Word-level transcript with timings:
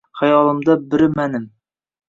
Xayolimda 0.19 0.73
biri 0.89 1.11
manim 1.15 1.45